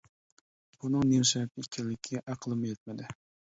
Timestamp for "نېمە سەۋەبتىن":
1.09-1.63